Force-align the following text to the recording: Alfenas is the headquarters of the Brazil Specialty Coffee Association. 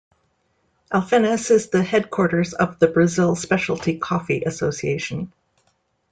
Alfenas 0.91 1.51
is 1.51 1.69
the 1.69 1.83
headquarters 1.83 2.55
of 2.55 2.79
the 2.79 2.87
Brazil 2.87 3.35
Specialty 3.35 3.99
Coffee 3.99 4.41
Association. 4.41 5.31